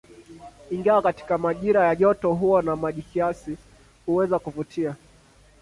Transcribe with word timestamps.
Ingawa 0.71 1.01
katika 1.01 1.37
majira 1.37 1.87
ya 1.87 1.95
joto 1.95 2.33
huwa 2.33 2.61
na 2.61 2.75
maji 2.75 3.01
kiasi, 3.01 3.57
huweza 4.05 4.39
kuvutia. 4.39 4.95